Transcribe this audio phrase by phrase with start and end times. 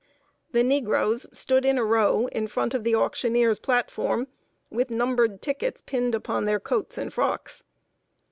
[0.51, 4.25] The negroes stood in a row, in front of the auctioneer's platform,
[4.71, 7.63] with numbered tickets pinned upon their coats and frocks.